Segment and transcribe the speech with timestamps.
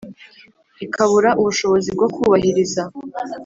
[0.85, 2.83] ikabura ubushobozi bwo kubahiriza